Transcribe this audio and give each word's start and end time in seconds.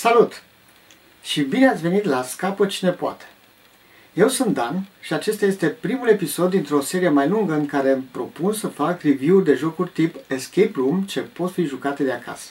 Salut! 0.00 0.42
Și 1.22 1.42
bine 1.42 1.68
ați 1.68 1.82
venit 1.82 2.04
la 2.04 2.22
Scapă 2.22 2.66
Cine 2.66 2.90
Poate! 2.90 3.24
Eu 4.14 4.28
sunt 4.28 4.54
Dan 4.54 4.86
și 5.00 5.12
acesta 5.12 5.46
este 5.46 5.66
primul 5.68 6.08
episod 6.08 6.50
dintr-o 6.50 6.80
serie 6.80 7.08
mai 7.08 7.28
lungă 7.28 7.52
în 7.52 7.66
care 7.66 7.90
îmi 7.90 8.08
propun 8.10 8.52
să 8.52 8.66
fac 8.66 9.02
review 9.02 9.40
de 9.40 9.54
jocuri 9.54 9.90
tip 9.90 10.16
Escape 10.26 10.72
Room 10.74 11.02
ce 11.02 11.20
pot 11.20 11.52
fi 11.52 11.64
jucate 11.64 12.02
de 12.02 12.12
acasă. 12.12 12.50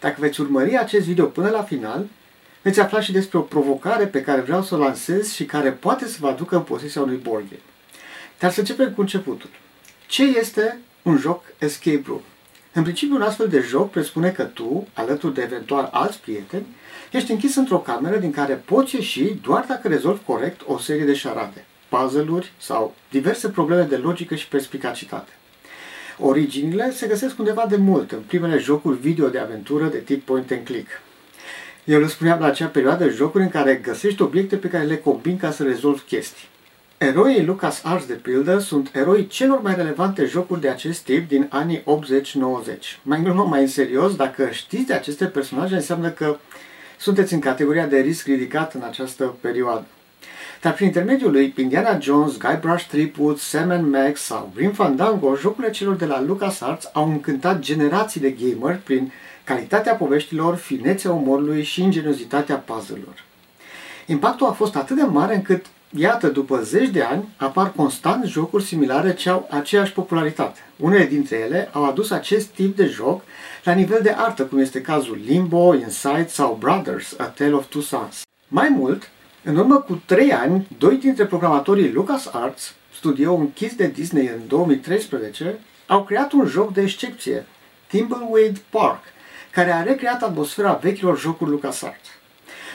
Dacă 0.00 0.16
veți 0.18 0.40
urmări 0.40 0.78
acest 0.78 1.06
video 1.06 1.26
până 1.26 1.48
la 1.48 1.62
final, 1.62 2.06
veți 2.62 2.80
afla 2.80 3.00
și 3.00 3.12
despre 3.12 3.38
o 3.38 3.42
provocare 3.42 4.06
pe 4.06 4.22
care 4.22 4.40
vreau 4.40 4.62
să 4.62 4.74
o 4.74 4.78
lansez 4.78 5.32
și 5.32 5.44
care 5.44 5.70
poate 5.70 6.06
să 6.06 6.16
vă 6.20 6.28
aducă 6.28 6.56
în 6.56 6.62
posesia 6.62 7.02
unui 7.02 7.16
board 7.16 7.48
game. 7.48 7.62
Dar 8.38 8.52
să 8.52 8.60
începem 8.60 8.92
cu 8.92 9.00
începutul. 9.00 9.50
Ce 10.06 10.22
este 10.22 10.78
un 11.02 11.16
joc 11.16 11.44
Escape 11.58 12.04
Room? 12.06 12.22
În 12.72 12.82
principiu, 12.82 13.14
un 13.14 13.22
astfel 13.22 13.48
de 13.48 13.60
joc 13.60 13.90
presupune 13.90 14.30
că 14.30 14.42
tu, 14.42 14.88
alături 14.92 15.34
de 15.34 15.42
eventual 15.42 15.88
alți 15.92 16.20
prieteni, 16.20 16.66
ești 17.10 17.30
închis 17.30 17.56
într-o 17.56 17.78
cameră 17.78 18.16
din 18.16 18.30
care 18.30 18.54
poți 18.54 18.94
ieși 18.94 19.34
doar 19.42 19.64
dacă 19.68 19.88
rezolvi 19.88 20.24
corect 20.24 20.60
o 20.66 20.78
serie 20.78 21.04
de 21.04 21.14
șarade, 21.14 21.64
puzzle-uri 21.88 22.52
sau 22.58 22.94
diverse 23.10 23.48
probleme 23.48 23.82
de 23.82 23.96
logică 23.96 24.34
și 24.34 24.48
perspicacitate. 24.48 25.32
Originile 26.18 26.90
se 26.90 27.06
găsesc 27.06 27.38
undeva 27.38 27.66
de 27.68 27.76
mult 27.76 28.12
în 28.12 28.20
primele 28.26 28.58
jocuri 28.58 28.98
video 28.98 29.28
de 29.28 29.38
aventură 29.38 29.86
de 29.86 29.98
tip 29.98 30.24
point 30.24 30.50
and 30.50 30.64
click. 30.64 30.88
Eu 31.84 32.00
le 32.00 32.06
spuneam 32.06 32.40
la 32.40 32.46
acea 32.46 32.66
perioadă 32.66 33.08
jocuri 33.08 33.42
în 33.42 33.50
care 33.50 33.74
găsești 33.74 34.22
obiecte 34.22 34.56
pe 34.56 34.68
care 34.68 34.84
le 34.84 34.96
combini 34.96 35.38
ca 35.38 35.50
să 35.50 35.62
rezolvi 35.62 36.02
chestii. 36.02 36.48
Eroii 36.98 37.44
Lucas 37.44 37.84
Arts, 37.84 38.06
de 38.06 38.12
pildă, 38.12 38.58
sunt 38.58 38.90
eroii 38.94 39.26
celor 39.26 39.62
mai 39.62 39.74
relevante 39.74 40.24
jocuri 40.24 40.60
de 40.60 40.68
acest 40.68 41.00
tip 41.00 41.28
din 41.28 41.46
anii 41.50 41.82
80-90. 41.82 41.82
Mai 43.02 43.22
glumă, 43.22 43.44
mai 43.44 43.60
în 43.60 43.66
serios, 43.66 44.16
dacă 44.16 44.48
știți 44.50 44.86
de 44.86 44.92
aceste 44.92 45.24
personaje, 45.24 45.74
înseamnă 45.74 46.10
că 46.10 46.36
sunteți 46.98 47.34
în 47.34 47.40
categoria 47.40 47.86
de 47.86 47.98
risc 47.98 48.26
ridicat 48.26 48.74
în 48.74 48.82
această 48.82 49.34
perioadă. 49.40 49.84
Dar 50.62 50.72
prin 50.72 50.86
intermediul 50.86 51.30
lui 51.30 51.54
Indiana 51.56 51.98
Jones, 51.98 52.36
Guybrush 52.36 52.86
Threepwood, 52.86 53.38
Sam 53.38 53.88
Max 53.90 54.20
sau 54.20 54.52
Grim 54.54 54.72
Fandango, 54.72 55.36
jocurile 55.36 55.72
celor 55.72 55.94
de 55.94 56.06
la 56.06 56.22
LucasArts 56.22 56.90
au 56.92 57.10
încântat 57.10 57.58
generații 57.58 58.20
de 58.20 58.30
gamer 58.30 58.80
prin 58.84 59.12
calitatea 59.44 59.94
poveștilor, 59.94 60.56
finețea 60.56 61.10
umorului 61.10 61.62
și 61.62 61.82
ingeniozitatea 61.82 62.56
puzzle-urilor. 62.56 63.24
Impactul 64.06 64.46
a 64.46 64.52
fost 64.52 64.76
atât 64.76 64.96
de 64.96 65.02
mare 65.02 65.34
încât 65.34 65.66
Iată, 65.96 66.28
după 66.28 66.62
zeci 66.62 66.88
de 66.88 67.02
ani, 67.02 67.28
apar 67.36 67.72
constant 67.72 68.24
jocuri 68.24 68.64
similare 68.64 69.14
ce 69.14 69.30
au 69.30 69.48
aceeași 69.50 69.92
popularitate. 69.92 70.58
Unele 70.76 71.06
dintre 71.06 71.36
ele 71.36 71.68
au 71.72 71.84
adus 71.84 72.10
acest 72.10 72.46
tip 72.46 72.76
de 72.76 72.86
joc 72.86 73.22
la 73.64 73.72
nivel 73.72 74.00
de 74.02 74.14
artă, 74.16 74.44
cum 74.44 74.58
este 74.58 74.80
cazul 74.80 75.20
Limbo, 75.24 75.74
Inside 75.74 76.26
sau 76.28 76.56
Brothers, 76.60 77.14
A 77.18 77.24
Tale 77.24 77.52
of 77.52 77.66
Two 77.66 77.80
Sons. 77.80 78.22
Mai 78.48 78.68
mult, 78.68 79.10
în 79.42 79.56
urmă 79.56 79.80
cu 79.80 80.02
trei 80.04 80.32
ani, 80.32 80.68
doi 80.78 80.96
dintre 80.96 81.24
programatorii 81.26 81.92
LucasArts, 81.92 82.74
studio 82.94 83.34
închis 83.34 83.74
de 83.74 83.86
Disney 83.86 84.26
în 84.26 84.46
2013, 84.46 85.58
au 85.86 86.04
creat 86.04 86.32
un 86.32 86.46
joc 86.46 86.72
de 86.72 86.80
excepție, 86.80 87.46
Thimbleweed 87.86 88.58
Park, 88.70 89.02
care 89.50 89.70
a 89.70 89.82
recreat 89.82 90.22
atmosfera 90.22 90.72
vechilor 90.72 91.18
jocuri 91.18 91.50
LucasArts. 91.50 92.08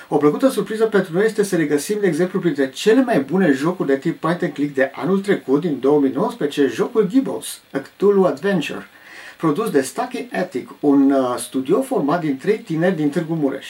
O 0.07 0.17
plăcută 0.17 0.49
surpriză 0.49 0.85
pentru 0.85 1.13
noi 1.13 1.25
este 1.25 1.43
să 1.43 1.55
regăsim, 1.55 1.97
de 1.99 2.08
exemplu, 2.08 2.39
printre 2.39 2.69
cele 2.69 3.03
mai 3.03 3.19
bune 3.19 3.52
jocuri 3.52 3.87
de 3.87 3.97
tip 3.97 4.19
point 4.19 4.41
and 4.41 4.53
click 4.53 4.75
de 4.75 4.91
anul 4.95 5.19
trecut, 5.19 5.61
din 5.61 5.80
2019, 5.80 6.67
jocul 6.67 7.08
Gibbos, 7.08 7.61
A 7.71 7.77
Cthulhu 7.77 8.23
Adventure, 8.23 8.87
produs 9.37 9.69
de 9.69 9.81
Stucky 9.81 10.27
Attic, 10.31 10.69
un 10.80 11.11
uh, 11.11 11.36
studio 11.37 11.81
format 11.81 12.19
din 12.19 12.37
trei 12.37 12.58
tineri 12.58 12.95
din 12.95 13.09
Târgu 13.09 13.33
Mureș. 13.33 13.67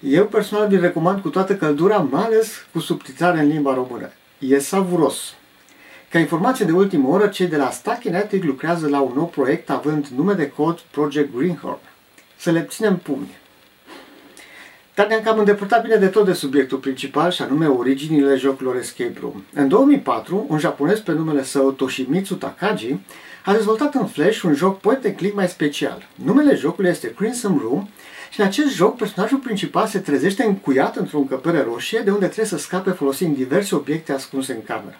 Eu 0.00 0.26
personal 0.26 0.68
vi 0.68 0.76
recomand 0.76 1.20
cu 1.20 1.28
toată 1.28 1.56
căldura, 1.56 1.96
mai 1.96 2.24
ales 2.24 2.66
cu 2.72 2.78
subtitrare 2.78 3.40
în 3.40 3.48
limba 3.48 3.74
română. 3.74 4.10
E 4.38 4.58
savuros. 4.58 5.34
Ca 6.10 6.18
informație 6.18 6.64
de 6.64 6.72
ultimă 6.72 7.08
oră, 7.08 7.26
cei 7.26 7.46
de 7.46 7.56
la 7.56 7.70
Stucky 7.70 8.08
Attic 8.08 8.44
lucrează 8.44 8.88
la 8.88 9.00
un 9.00 9.12
nou 9.14 9.26
proiect 9.26 9.70
având 9.70 10.06
nume 10.06 10.32
de 10.32 10.50
cod 10.50 10.80
Project 10.90 11.34
Greenhorn. 11.36 11.78
Să 12.36 12.50
le 12.50 12.66
ținem 12.70 12.96
pumni. 12.96 13.38
Dar 15.00 15.08
ne-am 15.08 15.22
cam 15.22 15.38
îndepărtat 15.38 15.82
bine 15.82 15.96
de 15.96 16.06
tot 16.06 16.24
de 16.24 16.32
subiectul 16.32 16.78
principal 16.78 17.30
și 17.30 17.42
anume 17.42 17.66
originile 17.66 18.36
jocurilor 18.36 18.76
Escape 18.76 19.16
Room. 19.20 19.44
În 19.54 19.68
2004, 19.68 20.46
un 20.48 20.58
japonez 20.58 20.98
pe 20.98 21.12
numele 21.12 21.42
său 21.42 21.70
Toshimitsu 21.70 22.34
Takagi 22.34 22.96
a 23.44 23.52
dezvoltat 23.52 23.94
în 23.94 24.06
Flash 24.06 24.42
un 24.42 24.54
joc 24.54 24.80
point 24.80 25.04
and 25.04 25.16
click 25.16 25.34
mai 25.34 25.48
special. 25.48 26.08
Numele 26.24 26.54
jocului 26.54 26.90
este 26.90 27.14
Crimson 27.14 27.58
Room 27.62 27.88
și 28.30 28.40
în 28.40 28.46
acest 28.46 28.74
joc 28.74 28.96
personajul 28.96 29.38
principal 29.38 29.86
se 29.86 29.98
trezește 29.98 30.44
încuiat 30.44 30.96
într-o 30.96 31.18
încăpere 31.18 31.62
roșie 31.62 32.00
de 32.00 32.10
unde 32.10 32.26
trebuie 32.26 32.46
să 32.46 32.58
scape 32.58 32.90
folosind 32.90 33.36
diverse 33.36 33.74
obiecte 33.74 34.12
ascunse 34.12 34.52
în 34.52 34.62
cameră. 34.62 34.98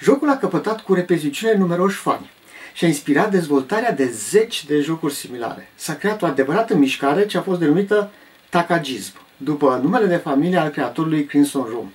Jocul 0.00 0.28
a 0.28 0.36
căpătat 0.36 0.80
cu 0.80 0.94
repeziciune 0.94 1.54
numeroși 1.54 1.96
fani 1.96 2.30
și 2.74 2.84
a 2.84 2.88
inspirat 2.88 3.30
dezvoltarea 3.30 3.92
de 3.92 4.06
zeci 4.06 4.66
de 4.66 4.80
jocuri 4.80 5.14
similare. 5.14 5.70
S-a 5.74 5.94
creat 5.94 6.22
o 6.22 6.26
adevărată 6.26 6.76
mișcare 6.76 7.26
ce 7.26 7.38
a 7.38 7.42
fost 7.42 7.60
denumită 7.60 8.10
Takagism, 8.56 9.12
după 9.36 9.80
numele 9.82 10.06
de 10.06 10.16
familie 10.16 10.58
al 10.58 10.68
creatorului 10.68 11.24
Crimson 11.24 11.66
Room. 11.70 11.92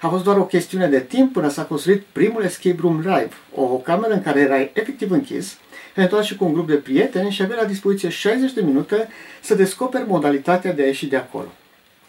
A 0.00 0.08
fost 0.08 0.24
doar 0.24 0.36
o 0.36 0.44
chestiune 0.44 0.86
de 0.86 1.00
timp 1.00 1.32
până 1.32 1.48
s-a 1.48 1.64
construit 1.64 2.02
primul 2.12 2.42
escape 2.42 2.76
room 2.80 2.98
live, 2.98 3.30
o 3.54 3.62
cameră 3.64 4.12
în 4.12 4.22
care 4.22 4.40
erai 4.40 4.70
efectiv 4.74 5.10
închis, 5.10 5.58
eventual 5.94 6.22
și 6.22 6.36
cu 6.36 6.44
un 6.44 6.52
grup 6.52 6.66
de 6.66 6.74
prieteni 6.74 7.30
și 7.30 7.42
avea 7.42 7.56
la 7.56 7.64
dispoziție 7.64 8.08
60 8.08 8.52
de 8.52 8.60
minute 8.60 9.08
să 9.42 9.54
descoperi 9.54 10.08
modalitatea 10.08 10.72
de 10.72 10.82
a 10.82 10.86
ieși 10.86 11.06
de 11.06 11.16
acolo. 11.16 11.52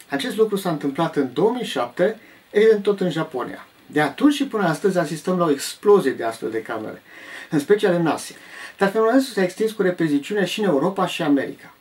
Acest 0.09 0.37
lucru 0.37 0.55
s-a 0.55 0.69
întâmplat 0.69 1.15
în 1.15 1.29
2007, 1.33 2.19
evident 2.49 2.83
tot 2.83 3.01
în 3.01 3.09
Japonia. 3.09 3.67
De 3.85 4.01
atunci 4.01 4.33
și 4.33 4.47
până 4.47 4.67
astăzi 4.67 4.97
asistăm 4.97 5.37
la 5.37 5.45
o 5.45 5.51
explozie 5.51 6.11
de 6.11 6.23
astfel 6.23 6.49
de 6.49 6.61
camere, 6.61 7.01
în 7.49 7.59
special 7.59 7.93
în 7.93 8.07
Asia. 8.07 8.35
Dar 8.77 8.89
fenomenul 8.89 9.21
s-a 9.21 9.43
extins 9.43 9.71
cu 9.71 9.81
repeziciune 9.81 10.45
și 10.45 10.59
în 10.59 10.65
Europa 10.65 11.07
și 11.07 11.21
America. 11.21 11.71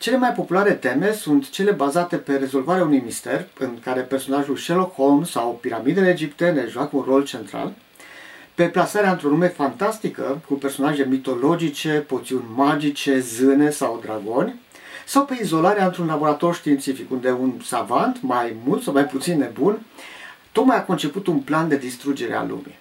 Cele 0.00 0.16
mai 0.16 0.32
populare 0.32 0.72
teme 0.72 1.12
sunt 1.12 1.50
cele 1.50 1.70
bazate 1.70 2.16
pe 2.16 2.36
rezolvarea 2.36 2.84
unui 2.84 3.02
mister, 3.04 3.46
în 3.58 3.78
care 3.84 4.00
personajul 4.00 4.56
Sherlock 4.56 4.94
Holmes 4.94 5.30
sau 5.30 5.58
piramidele 5.60 6.10
egiptene 6.10 6.66
joacă 6.68 6.96
un 6.96 7.04
rol 7.06 7.24
central, 7.24 7.72
pe 8.54 8.64
plasarea 8.64 9.10
într-o 9.10 9.28
lume 9.28 9.48
fantastică, 9.48 10.42
cu 10.48 10.54
personaje 10.54 11.06
mitologice, 11.08 12.04
poțiuni 12.06 12.44
magice, 12.54 13.18
zâne 13.18 13.70
sau 13.70 14.00
dragoni, 14.02 14.60
sau 15.06 15.24
pe 15.24 15.38
izolarea 15.40 15.84
într-un 15.84 16.06
laborator 16.06 16.54
științific, 16.54 17.10
unde 17.10 17.30
un 17.30 17.52
savant, 17.64 18.22
mai 18.22 18.56
mult 18.64 18.82
sau 18.82 18.92
mai 18.92 19.06
puțin 19.06 19.38
nebun, 19.38 19.80
tocmai 20.52 20.76
a 20.76 20.84
conceput 20.84 21.26
un 21.26 21.38
plan 21.38 21.68
de 21.68 21.76
distrugere 21.76 22.34
a 22.34 22.44
lumii. 22.44 22.78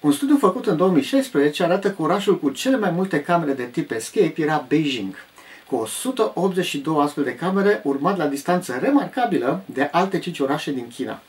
Un 0.00 0.12
studiu 0.12 0.36
făcut 0.36 0.66
în 0.66 0.76
2016 0.76 1.62
arată 1.62 1.90
că 1.90 2.02
orașul 2.02 2.38
cu 2.38 2.50
cele 2.50 2.76
mai 2.76 2.90
multe 2.90 3.22
camere 3.22 3.52
de 3.52 3.64
tip 3.64 3.90
escape 3.90 4.34
era 4.36 4.64
Beijing– 4.68 5.14
cu 5.66 5.76
182 5.76 6.96
astfel 7.02 7.24
de 7.24 7.34
camere, 7.34 7.80
urmat 7.84 8.16
la 8.16 8.26
distanță 8.26 8.78
remarcabilă 8.80 9.62
de 9.66 9.88
alte 9.92 10.18
5 10.18 10.40
orașe 10.40 10.72
din 10.72 10.88
China. 10.88 11.22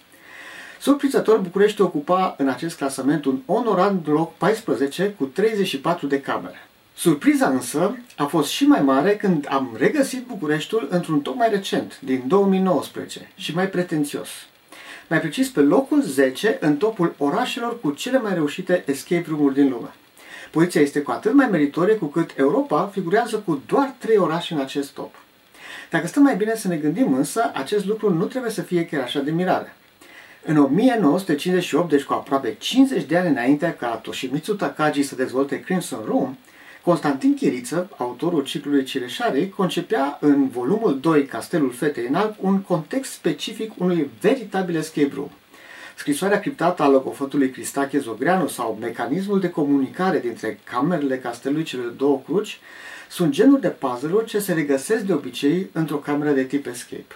Surprinzător, 0.80 1.38
București 1.38 1.82
ocupa 1.82 2.36
în 2.38 2.48
acest 2.48 2.78
clasament 2.78 3.26
un 3.26 3.40
onorant 3.46 4.08
loc 4.08 4.34
14 4.34 5.14
cu 5.18 5.26
34 5.26 6.08
de 6.08 6.22
camere. 6.22 6.68
Surpriza 6.94 7.48
însă 7.48 7.98
a 8.18 8.26
fost 8.26 8.50
și 8.50 8.64
mai 8.64 8.82
mare 8.82 9.16
când 9.16 9.48
am 9.50 9.76
regăsit 9.78 10.26
Bucureștiul 10.26 10.88
într-un 10.90 11.20
top 11.22 11.36
mai 11.36 11.50
recent, 11.50 12.00
din 12.00 12.24
2019, 12.28 13.32
și 13.36 13.56
mai 13.56 13.70
pretențios. 13.70 14.30
Mai 15.10 15.20
precis 15.20 15.50
pe 15.50 15.60
locul 15.60 16.02
10 16.02 16.58
în 16.60 16.78
topul 16.78 17.16
orașelor 17.18 17.80
cu 17.80 17.92
cele 17.92 18.20
mai 18.20 18.34
reușite 18.34 18.84
escape 18.88 19.26
room-uri 19.28 19.54
din 19.54 19.70
lume. 19.70 19.94
Poziția 20.52 20.82
este 20.82 21.02
cu 21.02 21.12
atât 21.12 21.34
mai 21.34 21.48
meritorie 21.52 21.96
cu 21.96 22.06
cât 22.06 22.34
Europa 22.36 22.90
figurează 22.94 23.38
cu 23.38 23.62
doar 23.66 23.96
trei 23.98 24.18
orașe 24.18 24.54
în 24.54 24.60
acest 24.60 24.92
top. 24.92 25.16
Dacă 25.90 26.08
stăm 26.08 26.24
mai 26.24 26.36
bine 26.36 26.56
să 26.56 26.68
ne 26.68 26.76
gândim 26.76 27.14
însă, 27.14 27.52
acest 27.54 27.86
lucru 27.86 28.14
nu 28.14 28.26
trebuie 28.26 28.52
să 28.52 28.62
fie 28.62 28.86
chiar 28.86 29.02
așa 29.02 29.20
de 29.20 29.32
mirare. 29.32 29.76
În 30.46 30.58
1958, 30.58 31.90
deci 31.90 32.04
cu 32.04 32.14
aproape 32.14 32.56
50 32.60 33.04
de 33.04 33.18
ani 33.18 33.30
înainte 33.30 33.76
ca 33.80 33.88
Toshimitsu 33.88 34.56
Takagi 34.56 35.04
să 35.04 35.16
dezvolte 35.16 35.60
Crimson 35.60 36.04
Room, 36.06 36.38
Constantin 36.84 37.34
Chiriță, 37.34 37.90
autorul 37.98 38.44
ciclului 38.44 38.84
Cireșarei, 38.84 39.50
concepea 39.50 40.18
în 40.22 40.48
volumul 40.48 41.00
2 41.00 41.26
Castelul 41.26 41.72
Fetei 41.72 42.08
în 42.08 42.16
Alp 42.16 42.36
un 42.40 42.62
context 42.62 43.12
specific 43.12 43.72
unui 43.78 44.10
veritabil 44.22 44.76
escape 44.76 45.12
room– 45.14 45.30
Scrisoarea 45.98 46.40
criptată 46.40 46.84
a 46.84 46.88
logofotului 46.88 47.50
Cristache 47.50 48.00
Zogreanu 48.00 48.48
sau 48.48 48.78
mecanismul 48.82 49.40
de 49.40 49.50
comunicare 49.50 50.20
dintre 50.20 50.60
camerele 50.64 51.18
castelului 51.18 51.64
cele 51.64 51.84
două 51.98 52.22
cruci 52.26 52.60
sunt 53.10 53.32
genuri 53.32 53.62
de 53.62 53.68
puzzle-uri 53.68 54.26
ce 54.26 54.40
se 54.40 54.54
regăsesc 54.54 55.04
de 55.04 55.14
obicei 55.14 55.70
într-o 55.72 55.96
cameră 55.96 56.32
de 56.32 56.44
tip 56.44 56.66
escape. 56.66 57.16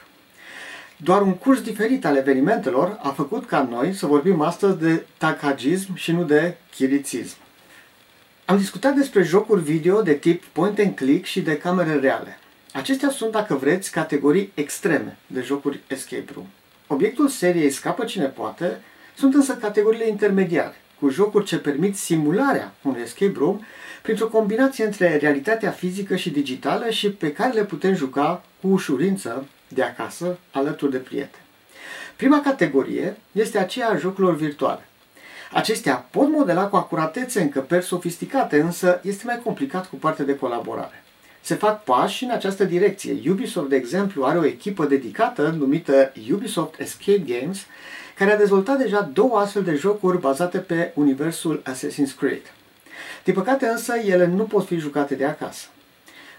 Doar 0.98 1.22
un 1.22 1.34
curs 1.34 1.62
diferit 1.62 2.06
al 2.06 2.16
evenimentelor 2.16 3.00
a 3.02 3.10
făcut 3.10 3.46
ca 3.46 3.68
noi 3.70 3.94
să 3.94 4.06
vorbim 4.06 4.42
astăzi 4.42 4.80
de 4.80 5.06
takagism 5.18 5.96
și 5.96 6.12
nu 6.12 6.24
de 6.24 6.58
chirițism. 6.72 7.38
Am 8.46 8.58
discutat 8.58 8.94
despre 8.94 9.24
jocuri 9.24 9.62
video 9.62 10.02
de 10.02 10.14
tip 10.14 10.44
point 10.44 10.80
and 10.80 10.96
click 10.96 11.26
și 11.26 11.42
de 11.42 11.58
camere 11.58 11.96
reale. 11.96 12.40
Acestea 12.74 13.10
sunt, 13.10 13.32
dacă 13.32 13.56
vreți, 13.56 13.92
categorii 13.92 14.52
extreme 14.54 15.18
de 15.28 15.42
jocuri 15.42 15.80
escape 15.88 16.32
room. 16.34 16.48
Obiectul 16.92 17.28
seriei 17.28 17.70
Scapă 17.70 18.06
cine 18.06 18.26
poate 18.26 18.82
sunt 19.16 19.34
însă 19.34 19.56
categoriile 19.56 20.08
intermediare, 20.08 20.76
cu 21.00 21.10
jocuri 21.10 21.46
ce 21.46 21.58
permit 21.58 21.98
simularea 21.98 22.74
unui 22.82 23.02
escape 23.02 23.34
room 23.38 23.62
printr-o 24.02 24.28
combinație 24.28 24.86
între 24.86 25.18
realitatea 25.18 25.72
fizică 25.72 26.16
și 26.16 26.30
digitală 26.30 26.90
și 26.90 27.12
pe 27.12 27.32
care 27.32 27.54
le 27.54 27.64
putem 27.64 27.94
juca 27.94 28.44
cu 28.62 28.68
ușurință 28.68 29.48
de 29.68 29.84
acasă, 29.84 30.38
alături 30.52 30.92
de 30.92 30.98
prieteni. 30.98 31.44
Prima 32.16 32.42
categorie 32.42 33.18
este 33.32 33.58
aceea 33.58 33.90
a 33.90 33.98
jocurilor 33.98 34.36
virtuale. 34.36 34.88
Acestea 35.52 35.96
pot 35.96 36.30
modela 36.30 36.68
cu 36.68 36.76
acuratețe 36.76 37.42
încăperi 37.42 37.86
sofisticate, 37.86 38.60
însă 38.60 39.00
este 39.04 39.24
mai 39.26 39.42
complicat 39.44 39.90
cu 39.90 39.96
partea 39.96 40.26
de 40.26 40.36
colaborare. 40.36 41.04
Se 41.42 41.56
fac 41.56 41.84
pași 41.84 42.24
în 42.24 42.30
această 42.30 42.64
direcție. 42.64 43.30
Ubisoft, 43.30 43.70
de 43.70 43.76
exemplu, 43.76 44.24
are 44.24 44.38
o 44.38 44.46
echipă 44.46 44.86
dedicată 44.86 45.56
numită 45.58 46.12
Ubisoft 46.32 46.80
Escape 46.80 47.24
Games, 47.26 47.66
care 48.18 48.32
a 48.32 48.38
dezvoltat 48.38 48.78
deja 48.78 49.10
două 49.14 49.38
astfel 49.38 49.64
de 49.64 49.76
jocuri 49.76 50.20
bazate 50.20 50.58
pe 50.58 50.92
universul 50.96 51.64
Assassin's 51.72 52.18
Creed. 52.18 52.54
Din 53.24 53.34
păcate 53.34 53.66
însă, 53.66 53.94
ele 54.06 54.26
nu 54.26 54.44
pot 54.44 54.66
fi 54.66 54.78
jucate 54.78 55.16
de 55.16 55.26
acasă. 55.26 55.68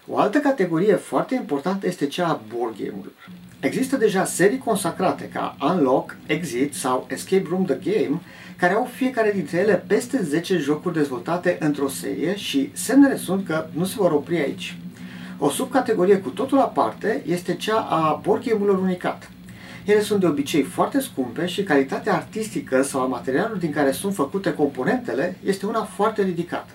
O 0.07 0.19
altă 0.19 0.39
categorie 0.39 0.95
foarte 0.95 1.35
importantă 1.35 1.87
este 1.87 2.07
cea 2.07 2.29
a 2.29 2.41
board 2.55 2.77
game-urilor. 2.77 3.29
Există 3.61 3.97
deja 3.97 4.25
serii 4.25 4.59
consacrate 4.59 5.29
ca 5.33 5.57
Unlock, 5.61 6.17
Exit 6.27 6.75
sau 6.75 7.07
Escape 7.11 7.47
Room 7.49 7.65
The 7.65 7.79
Game, 7.85 8.21
care 8.57 8.75
au 8.75 8.89
fiecare 8.95 9.33
dintre 9.33 9.59
ele 9.59 9.85
peste 9.87 10.23
10 10.23 10.57
jocuri 10.57 10.95
dezvoltate 10.95 11.57
într-o 11.61 11.89
serie 11.89 12.37
și 12.37 12.71
semnele 12.73 13.17
sunt 13.17 13.47
că 13.47 13.67
nu 13.73 13.85
se 13.85 13.95
vor 13.97 14.13
opri 14.13 14.37
aici. 14.37 14.77
O 15.45 15.51
subcategorie 15.51 16.19
cu 16.19 16.29
totul 16.29 16.59
aparte 16.59 17.23
este 17.27 17.55
cea 17.55 17.81
a 17.81 18.21
board 18.23 18.45
game-urilor 18.45 18.79
unicat. 18.79 19.31
Ele 19.85 20.01
sunt 20.01 20.21
de 20.21 20.27
obicei 20.27 20.63
foarte 20.63 21.01
scumpe 21.01 21.47
și 21.47 21.63
calitatea 21.63 22.15
artistică 22.15 22.83
sau 22.83 23.01
a 23.01 23.07
materialului 23.07 23.61
din 23.61 23.73
care 23.73 23.91
sunt 23.91 24.15
făcute 24.15 24.55
componentele 24.55 25.37
este 25.45 25.67
una 25.67 25.83
foarte 25.83 26.23
ridicată. 26.23 26.73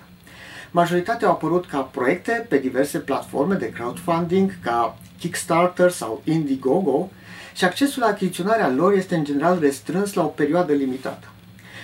Majoritatea 0.72 1.28
au 1.28 1.34
apărut 1.34 1.66
ca 1.66 1.80
proiecte 1.80 2.46
pe 2.50 2.58
diverse 2.58 2.98
platforme 2.98 3.56
de 3.56 3.70
crowdfunding, 3.70 4.52
ca 4.64 4.98
Kickstarter 5.20 5.92
sau 5.92 6.22
Indiegogo, 6.24 7.10
și 7.56 7.66
accesul 7.66 8.02
la 8.02 8.08
achiziționarea 8.08 8.70
lor 8.70 8.94
este 8.94 9.16
în 9.16 9.24
general 9.24 9.60
restrâns 9.60 10.14
la 10.14 10.24
o 10.24 10.28
perioadă 10.28 10.74
limitată. 10.74 11.28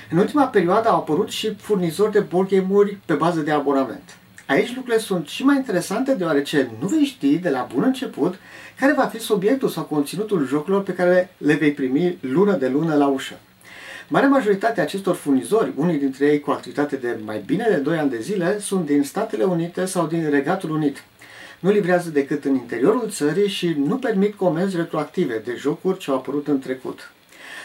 În 0.09 0.17
ultima 0.17 0.45
perioadă 0.45 0.89
au 0.89 0.97
apărut 0.97 1.29
și 1.29 1.55
furnizori 1.55 2.11
de 2.11 2.19
board 2.19 2.49
game-uri 2.49 2.97
pe 3.05 3.13
bază 3.13 3.39
de 3.39 3.51
abonament. 3.51 4.17
Aici 4.45 4.75
lucrurile 4.75 5.01
sunt 5.01 5.27
și 5.27 5.43
mai 5.43 5.55
interesante 5.55 6.13
deoarece 6.13 6.71
nu 6.79 6.87
vei 6.87 7.03
ști 7.03 7.37
de 7.37 7.49
la 7.49 7.67
bun 7.73 7.83
început 7.83 8.35
care 8.79 8.93
va 8.93 9.05
fi 9.05 9.19
subiectul 9.19 9.69
sau 9.69 9.83
conținutul 9.83 10.47
jocurilor 10.47 10.83
pe 10.83 10.93
care 10.93 11.29
le 11.37 11.53
vei 11.53 11.71
primi 11.71 12.17
lună 12.21 12.55
de 12.55 12.67
lună 12.67 12.95
la 12.95 13.07
ușă. 13.07 13.39
Marea 14.07 14.29
majoritate 14.29 14.79
a 14.79 14.83
acestor 14.83 15.15
furnizori, 15.15 15.71
unii 15.75 15.97
dintre 15.97 16.25
ei 16.25 16.39
cu 16.39 16.51
activitate 16.51 16.95
de 16.95 17.17
mai 17.25 17.43
bine 17.45 17.67
de 17.69 17.75
2 17.75 17.97
ani 17.97 18.09
de 18.09 18.19
zile, 18.19 18.59
sunt 18.59 18.85
din 18.85 19.03
Statele 19.03 19.43
Unite 19.43 19.85
sau 19.85 20.07
din 20.07 20.29
Regatul 20.29 20.71
Unit. 20.71 21.03
Nu 21.59 21.71
livrează 21.71 22.09
decât 22.09 22.45
în 22.45 22.53
interiorul 22.53 23.09
țării 23.09 23.47
și 23.47 23.75
nu 23.77 23.97
permit 23.97 24.35
comenzi 24.35 24.75
retroactive 24.75 25.41
de 25.45 25.55
jocuri 25.57 25.97
ce 25.97 26.11
au 26.11 26.17
apărut 26.17 26.47
în 26.47 26.59
trecut. 26.59 27.11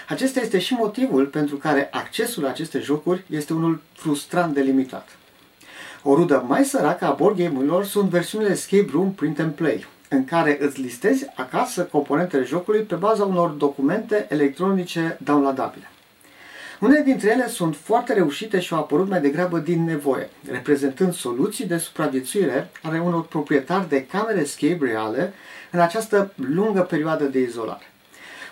Acesta 0.08 0.40
este 0.40 0.58
și 0.58 0.74
motivul 0.74 1.26
pentru 1.26 1.56
care 1.56 1.88
accesul 1.92 2.42
la 2.42 2.48
aceste 2.48 2.78
jocuri 2.78 3.24
este 3.30 3.52
unul 3.52 3.82
frustrant 3.92 4.54
de 4.54 4.60
limitat. 4.60 5.08
O 6.10 6.14
rudă 6.14 6.44
mai 6.46 6.64
săracă 6.64 7.04
a 7.04 7.10
board 7.10 7.36
game-urilor 7.36 7.84
sunt 7.84 8.08
versiunile 8.08 8.50
Escape 8.50 8.88
Room 8.92 9.12
Print 9.12 9.38
and 9.38 9.52
Play, 9.52 9.86
în 10.08 10.24
care 10.24 10.58
îți 10.60 10.80
listezi 10.80 11.26
acasă 11.36 11.82
componentele 11.82 12.44
jocului 12.44 12.80
pe 12.80 12.94
baza 12.94 13.24
unor 13.24 13.50
documente 13.50 14.26
electronice 14.28 15.18
downloadabile. 15.24 15.90
Unele 16.80 17.02
dintre 17.02 17.30
ele 17.30 17.48
sunt 17.48 17.76
foarte 17.76 18.12
reușite 18.12 18.60
și 18.60 18.74
au 18.74 18.78
apărut 18.78 19.08
mai 19.08 19.20
degrabă 19.20 19.58
din 19.58 19.84
nevoie, 19.84 20.30
reprezentând 20.50 21.14
soluții 21.14 21.66
de 21.66 21.76
supraviețuire 21.76 22.70
ale 22.82 22.98
unor 22.98 23.24
proprietari 23.26 23.88
de 23.88 24.06
camere 24.06 24.40
escape 24.40 24.78
reale 24.80 25.32
în 25.70 25.80
această 25.80 26.32
lungă 26.34 26.80
perioadă 26.80 27.24
de 27.24 27.38
izolare. 27.40 27.92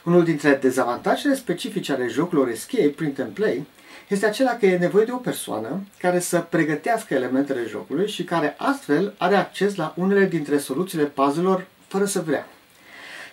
Unul 0.04 0.24
dintre 0.24 0.58
dezavantajele 0.62 1.34
specifice 1.34 1.92
ale 1.92 2.06
jocurilor 2.08 2.48
escape 2.48 2.92
print 2.96 3.18
and 3.18 3.30
play 3.30 3.66
este 4.08 4.26
acela 4.26 4.56
că 4.56 4.66
e 4.66 4.78
nevoie 4.78 5.04
de 5.04 5.12
o 5.12 5.16
persoană 5.16 5.80
care 5.98 6.18
să 6.18 6.40
pregătească 6.40 7.14
elementele 7.14 7.64
jocului 7.68 8.08
și 8.08 8.24
care 8.24 8.54
astfel 8.58 9.14
are 9.18 9.36
acces 9.36 9.74
la 9.74 9.94
unele 9.96 10.24
dintre 10.24 10.58
soluțiile 10.58 11.04
puzzle-urilor 11.04 11.66
fără 11.86 12.04
să 12.04 12.20
vrea. 12.20 12.46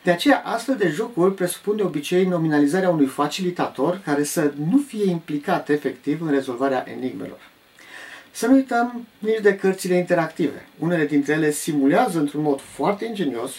De 0.04 0.12
aceea, 0.12 0.42
astfel 0.46 0.76
de 0.76 0.88
jocuri 0.88 1.34
presupun 1.34 1.76
de 1.76 1.84
obicei 1.84 2.26
nominalizarea 2.26 2.90
unui 2.90 3.06
facilitator 3.06 4.02
care 4.06 4.24
să 4.24 4.52
nu 4.70 4.78
fie 4.88 5.10
implicat 5.10 5.70
efectiv 5.70 6.22
în 6.22 6.30
rezolvarea 6.30 6.86
enigmelor. 6.98 7.40
Să 8.32 8.48
nu 8.48 8.54
uităm 8.54 9.08
nici 9.18 9.40
de 9.42 9.56
cărțile 9.56 9.96
interactive. 9.96 10.66
Unele 10.80 11.06
dintre 11.06 11.34
ele 11.34 11.52
simulează 11.52 12.20
într-un 12.20 12.42
mod 12.42 12.62
foarte 12.62 13.06
ingenios 13.06 13.52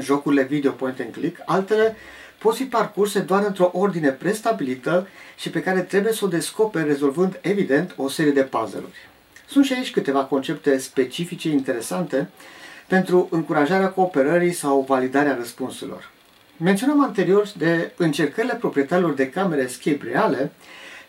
jocurile 0.00 0.42
video 0.42 0.70
point 0.70 1.00
and 1.00 1.12
click, 1.12 1.42
altele 1.44 1.96
pot 2.44 2.56
fi 2.56 2.64
parcurse 2.64 3.20
doar 3.20 3.44
într-o 3.46 3.70
ordine 3.72 4.08
prestabilită 4.08 5.08
și 5.36 5.50
pe 5.50 5.62
care 5.62 5.80
trebuie 5.80 6.12
să 6.12 6.24
o 6.24 6.28
descoperi 6.28 6.86
rezolvând 6.86 7.38
evident 7.40 7.94
o 7.96 8.08
serie 8.08 8.32
de 8.32 8.42
puzzle-uri. 8.42 9.08
Sunt 9.46 9.64
și 9.64 9.72
aici 9.72 9.90
câteva 9.90 10.24
concepte 10.24 10.78
specifice 10.78 11.48
interesante 11.48 12.28
pentru 12.86 13.28
încurajarea 13.30 13.88
cooperării 13.88 14.52
sau 14.52 14.84
validarea 14.88 15.34
răspunsurilor. 15.34 16.10
Menționam 16.56 17.02
anterior 17.02 17.52
de 17.56 17.92
încercările 17.96 18.54
proprietarilor 18.54 19.12
de 19.12 19.30
camere 19.30 19.62
escape 19.62 20.08
reale 20.12 20.52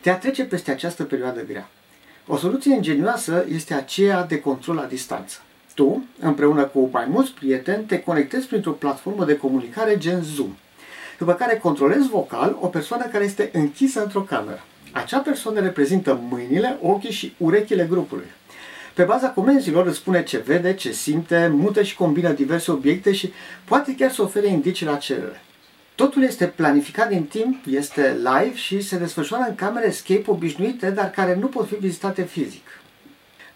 de 0.01 0.09
a 0.09 0.17
trece 0.17 0.43
peste 0.43 0.71
această 0.71 1.03
perioadă 1.03 1.45
grea. 1.45 1.69
O 2.27 2.37
soluție 2.37 2.73
ingenioasă 2.73 3.45
este 3.49 3.73
aceea 3.73 4.23
de 4.23 4.39
control 4.39 4.75
la 4.75 4.85
distanță. 4.85 5.37
Tu, 5.73 6.03
împreună 6.19 6.63
cu 6.63 6.89
mai 6.91 7.05
mulți 7.09 7.31
prieteni, 7.31 7.83
te 7.83 7.99
conectezi 8.01 8.47
printr-o 8.47 8.71
platformă 8.71 9.25
de 9.25 9.37
comunicare 9.37 9.97
gen 9.97 10.23
Zoom, 10.23 10.55
după 11.17 11.33
care 11.33 11.57
controlezi 11.57 12.07
vocal 12.07 12.57
o 12.59 12.67
persoană 12.67 13.05
care 13.05 13.23
este 13.23 13.49
închisă 13.53 14.01
într-o 14.01 14.21
cameră. 14.21 14.63
Acea 14.91 15.19
persoană 15.19 15.59
reprezintă 15.59 16.19
mâinile, 16.29 16.77
ochii 16.81 17.11
și 17.11 17.33
urechile 17.37 17.87
grupului. 17.89 18.27
Pe 18.93 19.03
baza 19.03 19.29
comenzilor 19.29 19.85
îți 19.85 19.97
spune 19.97 20.23
ce 20.23 20.37
vede, 20.37 20.73
ce 20.73 20.91
simte, 20.91 21.47
mută 21.53 21.83
și 21.83 21.95
combină 21.95 22.31
diverse 22.31 22.71
obiecte 22.71 23.13
și 23.13 23.33
poate 23.65 23.95
chiar 23.95 24.11
să 24.11 24.21
ofere 24.21 24.47
indicii 24.47 24.85
la 24.85 24.95
cerere. 24.95 25.41
Totul 25.95 26.23
este 26.23 26.45
planificat 26.45 27.09
din 27.09 27.23
timp, 27.23 27.63
este 27.69 28.17
live 28.17 28.55
și 28.55 28.81
se 28.81 28.97
desfășoară 28.97 29.45
în 29.49 29.55
camere 29.55 29.87
escape 29.87 30.23
obișnuite, 30.27 30.89
dar 30.89 31.09
care 31.09 31.35
nu 31.35 31.47
pot 31.47 31.67
fi 31.67 31.75
vizitate 31.75 32.23
fizic. 32.23 32.67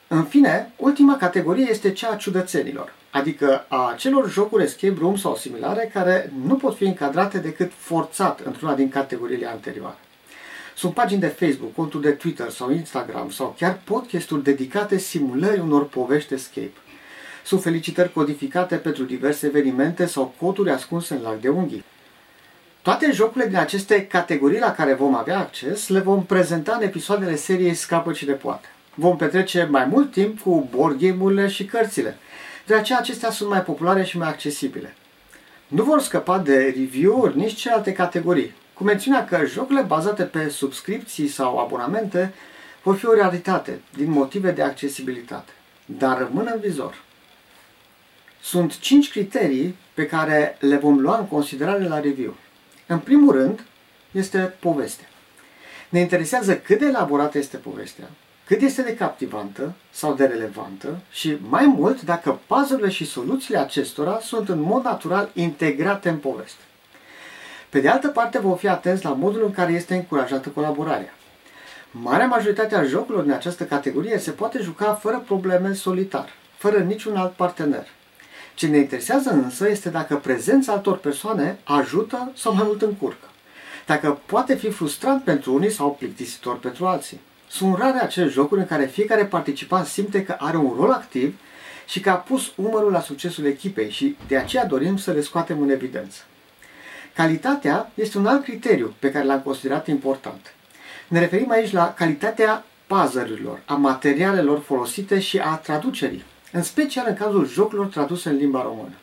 În 0.08 0.24
fine, 0.24 0.72
ultima 0.76 1.18
categorie 1.18 1.68
este 1.70 1.92
cea 1.92 2.10
a 2.10 2.16
ciudățenilor, 2.16 2.94
adică 3.12 3.66
a 3.68 3.96
celor 3.98 4.30
jocuri 4.30 4.64
escape 4.64 4.96
room 5.00 5.18
sau 5.18 5.36
similare 5.36 5.90
care 5.94 6.34
nu 6.46 6.56
pot 6.56 6.76
fi 6.76 6.84
încadrate 6.84 7.38
decât 7.38 7.72
forțat 7.78 8.40
într-una 8.40 8.74
din 8.74 8.90
categoriile 8.90 9.48
anterioare. 9.48 9.98
Sunt 10.76 10.94
pagini 10.94 11.20
de 11.20 11.28
Facebook, 11.28 11.74
conturi 11.76 12.04
de 12.04 12.12
Twitter 12.12 12.50
sau 12.50 12.72
Instagram 12.72 13.30
sau 13.30 13.56
chiar 13.58 13.80
podcasturi 13.84 14.44
dedicate 14.44 14.98
simulării 14.98 15.62
unor 15.62 15.88
povești 15.88 16.34
escape. 16.34 16.72
Sunt 17.46 17.62
felicitări 17.62 18.14
codificate 18.14 18.76
pentru 18.76 19.04
diverse 19.04 19.46
evenimente 19.46 20.06
sau 20.06 20.34
coduri 20.40 20.70
ascunse 20.70 21.14
în 21.14 21.22
lac 21.22 21.42
de 21.42 21.50
unghii. 21.50 21.84
Toate 22.82 23.12
jocurile 23.12 23.50
din 23.50 23.58
aceste 23.58 24.08
categorii 24.08 24.60
la 24.60 24.72
care 24.72 24.94
vom 24.94 25.16
avea 25.16 25.40
acces 25.40 25.88
le 25.88 26.00
vom 26.00 26.26
prezenta 26.26 26.76
în 26.80 26.84
episoadele 26.84 27.36
seriei 27.36 27.74
Scapă 27.74 28.12
cine 28.12 28.34
poate. 28.34 28.68
Vom 28.94 29.18
petrece 29.18 29.68
mai 29.72 29.86
mult 29.86 30.12
timp 30.12 30.40
cu 30.40 30.68
board 30.76 31.00
game-urile 31.00 31.48
și 31.48 31.66
cărțile, 31.66 32.18
de 32.70 32.76
aceea 32.76 33.00
acestea 33.00 33.32
sunt 33.32 33.50
mai 33.50 33.64
populare 33.64 34.04
și 34.04 34.18
mai 34.18 34.28
accesibile. 34.28 34.96
Nu 35.68 35.84
vor 35.84 36.02
scăpa 36.02 36.38
de 36.38 36.74
review-uri 36.78 37.38
nici 37.38 37.54
celelalte 37.54 37.94
categorii, 37.94 38.54
cu 38.74 38.84
mențiunea 38.84 39.26
că 39.26 39.46
jocurile 39.46 39.82
bazate 39.82 40.24
pe 40.24 40.50
subscripții 40.50 41.28
sau 41.28 41.58
abonamente 41.58 42.34
vor 42.84 42.96
fi 42.96 43.06
o 43.06 43.14
realitate 43.14 43.82
din 43.96 44.12
motive 44.12 44.52
de 44.52 44.62
accesibilitate, 44.62 45.52
dar 45.86 46.18
rămân 46.18 46.50
în 46.54 46.60
vizor. 46.60 47.04
Sunt 48.42 48.80
5 48.80 49.12
criterii 49.12 49.76
pe 49.94 50.06
care 50.06 50.58
le 50.60 50.78
vom 50.78 51.00
lua 51.00 51.18
în 51.18 51.28
considerare 51.28 51.88
la 51.88 52.00
review. 52.00 52.36
În 52.88 53.00
primul 53.00 53.34
rând, 53.34 53.66
este 54.12 54.40
povestea. 54.60 55.08
Ne 55.90 56.00
interesează 56.00 56.58
cât 56.58 56.80
de 56.80 56.86
elaborată 56.86 57.38
este 57.38 57.58
povestea, 57.58 58.10
cât 58.50 58.62
este 58.62 58.82
de 58.82 58.96
captivantă 58.96 59.74
sau 59.92 60.14
de 60.14 60.26
relevantă 60.26 61.00
și, 61.12 61.38
mai 61.50 61.66
mult, 61.66 62.02
dacă 62.02 62.40
puzzle 62.48 62.90
și 62.90 63.06
soluțiile 63.06 63.60
acestora 63.60 64.20
sunt 64.22 64.50
în 64.50 64.62
mod 64.62 64.84
natural 64.84 65.30
integrate 65.34 66.10
în 66.10 66.18
poveste. 66.18 66.62
Pe 67.70 67.80
de 67.80 67.90
altă 67.90 68.08
parte, 68.08 68.40
vom 68.40 68.58
fi 68.58 68.68
atenți 68.68 69.04
la 69.04 69.14
modul 69.14 69.44
în 69.44 69.52
care 69.52 69.72
este 69.72 69.96
încurajată 69.96 70.50
colaborarea. 70.50 71.14
Marea 71.92 72.28
majoritate 72.28 72.76
a 72.76 72.84
jocurilor 72.84 73.24
din 73.24 73.32
această 73.32 73.64
categorie 73.64 74.18
se 74.18 74.32
poate 74.32 74.60
juca 74.62 74.94
fără 74.94 75.24
probleme 75.26 75.74
solitar, 75.74 76.30
fără 76.58 76.78
niciun 76.78 77.16
alt 77.16 77.32
partener. 77.32 77.88
Ce 78.54 78.68
ne 78.68 78.78
interesează 78.78 79.30
însă 79.30 79.70
este 79.70 79.90
dacă 79.90 80.16
prezența 80.16 80.72
altor 80.72 80.98
persoane 80.98 81.58
ajută 81.64 82.32
sau 82.36 82.54
mai 82.54 82.64
mult 82.66 82.82
încurcă. 82.82 83.28
Dacă 83.86 84.20
poate 84.26 84.56
fi 84.56 84.70
frustrant 84.70 85.24
pentru 85.24 85.54
unii 85.54 85.72
sau 85.72 85.96
plictisitor 86.00 86.58
pentru 86.60 86.86
alții. 86.86 87.20
Sunt 87.50 87.78
rare 87.78 88.00
acele 88.00 88.28
jocuri 88.28 88.60
în 88.60 88.68
care 88.68 88.86
fiecare 88.86 89.26
participant 89.26 89.86
simte 89.86 90.24
că 90.24 90.36
are 90.38 90.58
un 90.58 90.74
rol 90.80 90.92
activ 90.92 91.36
și 91.88 92.00
că 92.00 92.10
a 92.10 92.16
pus 92.16 92.52
umărul 92.56 92.92
la 92.92 93.02
succesul 93.02 93.46
echipei 93.46 93.90
și 93.90 94.18
de 94.28 94.38
aceea 94.38 94.66
dorim 94.66 94.98
să 94.98 95.12
le 95.12 95.22
scoatem 95.22 95.62
în 95.62 95.70
evidență. 95.70 96.22
Calitatea 97.16 97.92
este 97.94 98.18
un 98.18 98.26
alt 98.26 98.44
criteriu 98.44 98.94
pe 99.00 99.12
care 99.12 99.26
l-am 99.26 99.42
considerat 99.42 99.88
important. 99.88 100.54
Ne 101.08 101.20
referim 101.20 101.52
aici 101.52 101.72
la 101.72 101.94
calitatea 101.94 102.66
puzzle 102.88 103.62
a 103.66 103.74
materialelor 103.74 104.60
folosite 104.60 105.20
și 105.20 105.40
a 105.40 105.56
traducerii, 105.56 106.24
în 106.52 106.64
special 106.64 107.06
în 107.08 107.16
cazul 107.16 107.48
jocurilor 107.48 107.88
traduse 107.88 108.30
în 108.30 108.36
limba 108.36 108.62
română. 108.62 108.94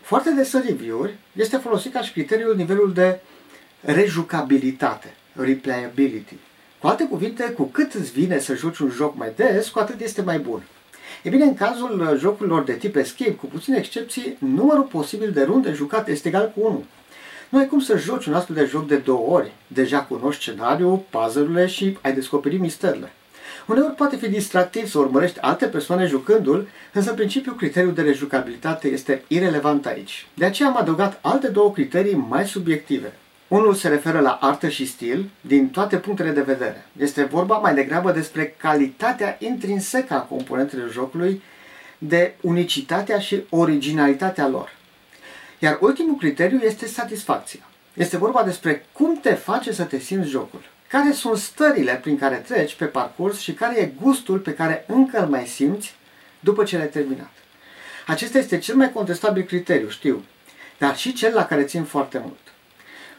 Foarte 0.00 0.30
des 0.30 0.52
în 0.52 0.62
review-uri 0.66 1.14
este 1.32 1.56
folosit 1.56 1.92
ca 1.92 2.00
și 2.00 2.12
criteriul 2.12 2.56
nivelul 2.56 2.92
de 2.92 3.20
rejucabilitate, 3.80 5.14
replayability. 5.32 6.34
Cu 6.84 6.90
alte 6.90 7.04
cuvinte, 7.04 7.42
cu 7.44 7.62
cât 7.62 7.92
îți 7.92 8.12
vine 8.12 8.38
să 8.38 8.54
joci 8.54 8.78
un 8.78 8.90
joc 8.90 9.16
mai 9.16 9.32
des, 9.36 9.68
cu 9.68 9.78
atât 9.78 10.00
este 10.00 10.22
mai 10.22 10.38
bun. 10.38 10.62
E 11.22 11.28
bine, 11.28 11.44
în 11.44 11.54
cazul 11.54 12.16
jocurilor 12.18 12.62
de 12.62 12.72
tip 12.72 12.96
escape, 12.96 13.34
cu 13.34 13.46
puține 13.46 13.76
excepții, 13.76 14.36
numărul 14.38 14.82
posibil 14.82 15.30
de 15.30 15.42
runde 15.42 15.72
jucate 15.72 16.10
este 16.10 16.28
egal 16.28 16.52
cu 16.54 16.60
1. 16.60 16.84
Nu 17.48 17.58
ai 17.58 17.66
cum 17.66 17.80
să 17.80 17.98
joci 17.98 18.26
un 18.26 18.34
astfel 18.34 18.56
de 18.56 18.64
joc 18.64 18.86
de 18.86 18.96
două 18.96 19.28
ori. 19.28 19.52
Deja 19.66 20.02
cunoști 20.02 20.42
scenariul, 20.42 21.02
puzzle-urile 21.10 21.66
și 21.66 21.98
ai 22.02 22.14
descoperit 22.14 22.60
misterile. 22.60 23.12
Uneori 23.66 23.94
poate 23.94 24.16
fi 24.16 24.28
distractiv 24.28 24.88
să 24.88 24.98
urmărești 24.98 25.40
alte 25.40 25.66
persoane 25.66 26.06
jucându-l, 26.06 26.68
însă 26.92 27.10
în 27.10 27.16
principiu 27.16 27.52
criteriul 27.52 27.94
de 27.94 28.02
rejucabilitate 28.02 28.88
este 28.88 29.24
irelevant 29.26 29.86
aici. 29.86 30.26
De 30.34 30.44
aceea 30.44 30.68
am 30.68 30.76
adăugat 30.76 31.18
alte 31.22 31.48
două 31.48 31.72
criterii 31.72 32.14
mai 32.14 32.46
subiective. 32.46 33.12
Unul 33.54 33.74
se 33.74 33.88
referă 33.88 34.20
la 34.20 34.38
artă 34.40 34.68
și 34.68 34.86
stil 34.86 35.30
din 35.40 35.68
toate 35.68 35.96
punctele 35.96 36.30
de 36.30 36.40
vedere. 36.40 36.86
Este 36.98 37.24
vorba 37.24 37.56
mai 37.56 37.74
degrabă 37.74 38.12
despre 38.12 38.54
calitatea 38.56 39.36
intrinsecă 39.38 40.14
a 40.14 40.20
componentelor 40.20 40.90
jocului, 40.90 41.42
de 41.98 42.34
unicitatea 42.40 43.18
și 43.18 43.42
originalitatea 43.48 44.48
lor. 44.48 44.72
Iar 45.58 45.78
ultimul 45.80 46.16
criteriu 46.16 46.58
este 46.58 46.86
satisfacția. 46.86 47.60
Este 47.94 48.16
vorba 48.16 48.42
despre 48.42 48.86
cum 48.92 49.18
te 49.20 49.34
face 49.34 49.72
să 49.72 49.82
te 49.82 49.98
simți 49.98 50.28
jocul. 50.28 50.62
Care 50.88 51.12
sunt 51.12 51.36
stările 51.36 51.94
prin 52.02 52.18
care 52.18 52.36
treci 52.36 52.74
pe 52.74 52.84
parcurs 52.84 53.38
și 53.38 53.52
care 53.52 53.80
e 53.80 53.92
gustul 54.02 54.38
pe 54.38 54.54
care 54.54 54.84
încă 54.86 55.22
îl 55.22 55.28
mai 55.28 55.46
simți 55.46 55.94
după 56.40 56.64
ce 56.64 56.76
l-ai 56.76 56.88
terminat. 56.88 57.32
Acesta 58.06 58.38
este 58.38 58.58
cel 58.58 58.76
mai 58.76 58.92
contestabil 58.92 59.42
criteriu, 59.42 59.88
știu, 59.88 60.24
dar 60.78 60.96
și 60.96 61.12
cel 61.12 61.34
la 61.34 61.46
care 61.46 61.62
țin 61.62 61.84
foarte 61.84 62.18
mult. 62.18 62.43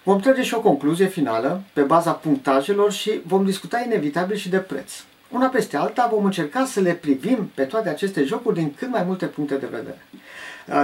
Vom 0.06 0.20
trage 0.20 0.44
și 0.44 0.54
o 0.54 0.62
concluzie 0.62 1.08
finală 1.08 1.62
pe 1.74 1.82
baza 1.82 2.12
punctajelor 2.12 2.92
și 2.92 3.22
vom 3.24 3.46
discuta 3.46 3.80
inevitabil 3.80 4.36
și 4.36 4.50
de 4.50 4.58
preț. 4.58 4.92
Una 5.30 5.48
peste 5.48 5.78
alta 5.78 6.08
vom 6.12 6.26
încerca 6.26 6.66
să 6.66 6.80
le 6.80 6.94
privim 6.94 7.52
pe 7.54 7.64
toate 7.64 7.90
aceste 7.90 8.24
jocuri 8.24 8.56
din 8.56 8.74
cât 8.74 8.90
mai 8.90 9.04
multe 9.04 9.26
puncte 9.26 9.56
de 9.56 9.66
vedere. 9.66 10.02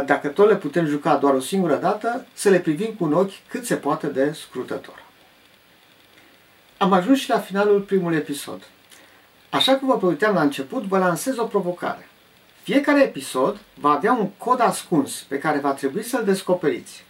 Dacă 0.06 0.28
tot 0.28 0.48
le 0.48 0.56
putem 0.56 0.86
juca 0.86 1.16
doar 1.16 1.34
o 1.34 1.40
singură 1.40 1.75
dată, 1.75 2.25
să 2.34 2.50
le 2.50 2.60
privim 2.60 2.94
cu 2.98 3.04
un 3.04 3.13
ochi 3.13 3.48
cât 3.48 3.66
se 3.66 3.75
poate 3.75 4.08
de 4.08 4.32
scrutător. 4.32 5.04
Am 6.78 6.92
ajuns 6.92 7.20
și 7.20 7.30
la 7.30 7.40
finalul 7.40 7.82
primului 7.82 8.18
episod. 8.18 8.62
Așa 9.50 9.75
cum 9.75 9.88
vă 9.88 9.98
promiteam 9.98 10.34
la 10.34 10.42
început, 10.42 10.84
vă 10.84 10.98
lansez 10.98 11.38
o 11.38 11.44
provocare. 11.44 12.08
Fiecare 12.62 13.04
episod 13.04 13.60
va 13.80 13.90
avea 13.90 14.13
un 14.13 14.30
cod 14.38 14.62
ascuns 14.62 15.25
pe 15.28 15.38
care 15.38 15.60
va 15.60 15.72
trebui 15.72 16.04
să-l 16.04 16.24
descoperiți. 16.24 17.04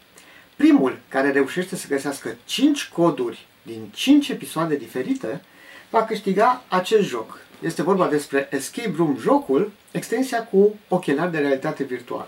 Primul 0.61 0.99
care 1.07 1.31
reușește 1.31 1.75
să 1.75 1.87
găsească 1.87 2.35
5 2.45 2.89
coduri 2.89 3.47
din 3.61 3.87
5 3.93 4.29
episoade 4.29 4.75
diferite 4.75 5.41
va 5.89 6.05
câștiga 6.05 6.63
acest 6.67 7.07
joc. 7.07 7.39
Este 7.61 7.83
vorba 7.83 8.07
despre 8.07 8.47
Escape 8.51 8.93
Room 8.95 9.17
jocul, 9.19 9.71
extensia 9.91 10.43
cu 10.43 10.75
ochelari 10.87 11.31
de 11.31 11.37
realitate 11.37 11.83
virtuală. 11.83 12.27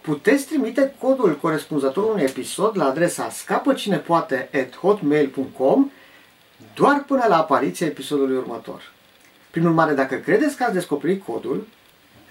Puteți 0.00 0.46
trimite 0.46 0.94
codul 0.98 1.36
corespunzător 1.36 2.10
unui 2.10 2.22
episod 2.22 2.76
la 2.76 2.84
adresa 2.84 3.30
scapăcinepoate.hotmail.com 3.30 5.90
doar 6.74 7.04
până 7.06 7.24
la 7.28 7.38
apariția 7.38 7.86
episodului 7.86 8.36
următor. 8.36 8.92
Prin 9.50 9.66
urmare, 9.66 9.94
dacă 9.94 10.14
credeți 10.14 10.56
că 10.56 10.64
ați 10.64 10.74
descoperit 10.74 11.24
codul, 11.24 11.66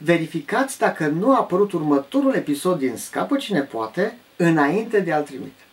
verificați 0.03 0.77
dacă 0.77 1.07
nu 1.07 1.31
a 1.31 1.37
apărut 1.37 1.71
următorul 1.71 2.33
episod 2.33 2.79
din 2.79 2.95
Scapă 2.95 3.37
Cine 3.37 3.61
Poate 3.61 4.17
înainte 4.35 4.99
de 4.99 5.11
a-l 5.11 5.23
trimite. 5.23 5.63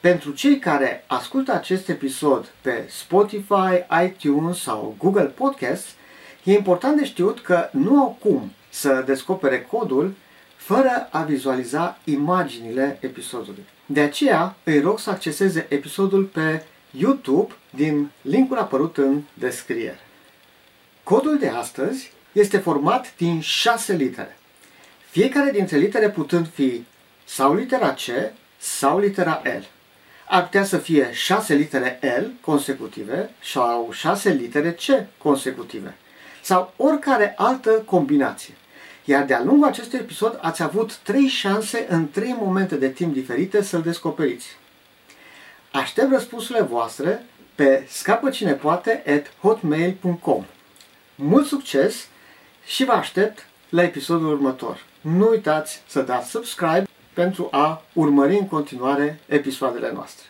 Pentru 0.00 0.30
cei 0.30 0.58
care 0.58 1.04
ascultă 1.06 1.52
acest 1.52 1.88
episod 1.88 2.52
pe 2.60 2.84
Spotify, 2.88 3.84
iTunes 4.04 4.58
sau 4.58 4.94
Google 4.98 5.24
Podcasts, 5.24 5.88
e 6.44 6.52
important 6.52 6.96
de 6.96 7.04
știut 7.04 7.40
că 7.40 7.68
nu 7.72 8.00
au 8.00 8.16
cum 8.20 8.52
să 8.70 9.02
descopere 9.06 9.62
codul 9.62 10.14
fără 10.56 11.08
a 11.10 11.22
vizualiza 11.22 11.98
imaginile 12.04 12.98
episodului. 13.00 13.64
De 13.86 14.00
aceea 14.00 14.56
îi 14.64 14.80
rog 14.80 14.98
să 14.98 15.10
acceseze 15.10 15.66
episodul 15.68 16.24
pe 16.24 16.64
YouTube 16.90 17.54
din 17.70 18.10
linkul 18.22 18.58
apărut 18.58 18.96
în 18.96 19.22
descriere. 19.34 20.00
Codul 21.02 21.38
de 21.38 21.48
astăzi 21.48 22.12
este 22.32 22.58
format 22.58 23.16
din 23.16 23.40
șase 23.40 23.92
litere. 23.92 24.38
Fiecare 25.10 25.50
dintre 25.50 25.76
litere 25.76 26.10
putând 26.10 26.48
fi 26.52 26.84
sau 27.24 27.54
litera 27.54 27.94
C 27.94 28.00
sau 28.58 28.98
litera 28.98 29.42
L. 29.44 29.64
Ar 30.28 30.44
putea 30.44 30.64
să 30.64 30.78
fie 30.78 31.12
șase 31.12 31.54
litere 31.54 31.98
L 32.20 32.24
consecutive 32.40 33.30
sau 33.44 33.88
șase 33.92 34.30
litere 34.30 34.72
C 34.72 35.06
consecutive 35.18 35.96
sau 36.42 36.72
oricare 36.76 37.34
altă 37.36 37.70
combinație. 37.70 38.54
Iar 39.04 39.24
de-a 39.24 39.42
lungul 39.42 39.68
acestui 39.68 39.98
episod 39.98 40.38
ați 40.42 40.62
avut 40.62 40.96
trei 40.96 41.26
șanse 41.26 41.86
în 41.88 42.10
trei 42.10 42.36
momente 42.38 42.74
de 42.74 42.88
timp 42.88 43.12
diferite 43.12 43.62
să-l 43.62 43.82
descoperiți. 43.82 44.46
Aștept 45.72 46.10
răspunsurile 46.10 46.64
voastre 46.64 47.24
pe 47.54 47.86
scapăcinepoate 47.88 49.02
at 49.06 49.32
hotmail.com 49.40 50.44
Mult 51.14 51.46
succes 51.46 52.08
și 52.68 52.84
vă 52.84 52.92
aștept 52.92 53.46
la 53.68 53.82
episodul 53.82 54.32
următor. 54.32 54.84
Nu 55.00 55.28
uitați 55.28 55.82
să 55.86 56.02
dați 56.02 56.30
subscribe 56.30 56.88
pentru 57.12 57.48
a 57.50 57.82
urmări 57.92 58.36
în 58.36 58.48
continuare 58.48 59.20
episoadele 59.26 59.92
noastre. 59.92 60.26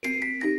thank 0.00 0.44
you 0.44 0.53